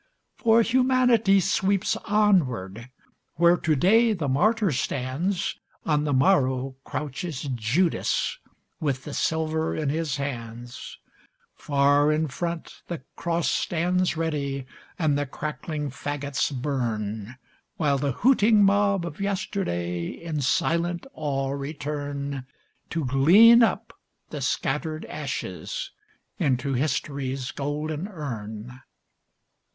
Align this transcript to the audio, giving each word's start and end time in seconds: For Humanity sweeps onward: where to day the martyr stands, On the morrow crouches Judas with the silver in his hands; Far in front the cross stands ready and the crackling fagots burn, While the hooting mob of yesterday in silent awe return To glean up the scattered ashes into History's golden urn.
For 0.33 0.63
Humanity 0.63 1.39
sweeps 1.39 1.95
onward: 2.05 2.89
where 3.35 3.55
to 3.57 3.75
day 3.75 4.13
the 4.13 4.27
martyr 4.27 4.71
stands, 4.71 5.59
On 5.85 6.05
the 6.05 6.11
morrow 6.11 6.75
crouches 6.83 7.43
Judas 7.53 8.39
with 8.79 9.03
the 9.03 9.13
silver 9.13 9.75
in 9.75 9.89
his 9.89 10.15
hands; 10.15 10.97
Far 11.53 12.11
in 12.11 12.29
front 12.29 12.81
the 12.87 13.03
cross 13.15 13.51
stands 13.51 14.17
ready 14.17 14.65
and 14.97 15.19
the 15.19 15.27
crackling 15.27 15.91
fagots 15.91 16.49
burn, 16.51 17.35
While 17.77 17.99
the 17.99 18.13
hooting 18.13 18.63
mob 18.63 19.05
of 19.05 19.21
yesterday 19.21 20.07
in 20.07 20.41
silent 20.41 21.05
awe 21.13 21.51
return 21.51 22.47
To 22.89 23.05
glean 23.05 23.61
up 23.61 23.93
the 24.31 24.41
scattered 24.41 25.05
ashes 25.05 25.91
into 26.39 26.73
History's 26.73 27.51
golden 27.51 28.07
urn. 28.07 28.81